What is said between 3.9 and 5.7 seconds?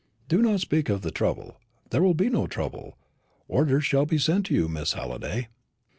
be sent you, Miss Halliday."